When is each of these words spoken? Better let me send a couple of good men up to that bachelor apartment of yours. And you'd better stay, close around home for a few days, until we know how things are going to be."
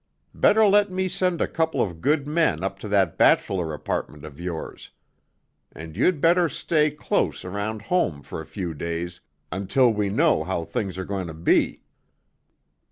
Better 0.33 0.65
let 0.65 0.89
me 0.91 1.07
send 1.07 1.41
a 1.41 1.47
couple 1.47 1.79
of 1.79 2.01
good 2.01 2.25
men 2.25 2.63
up 2.63 2.79
to 2.79 2.87
that 2.87 3.19
bachelor 3.19 3.71
apartment 3.71 4.25
of 4.25 4.39
yours. 4.39 4.89
And 5.73 5.95
you'd 5.95 6.19
better 6.19 6.49
stay, 6.49 6.89
close 6.89 7.45
around 7.45 7.83
home 7.83 8.23
for 8.23 8.41
a 8.41 8.45
few 8.49 8.73
days, 8.73 9.21
until 9.51 9.93
we 9.93 10.09
know 10.09 10.43
how 10.43 10.65
things 10.65 10.97
are 10.97 11.05
going 11.05 11.27
to 11.27 11.35
be." 11.35 11.83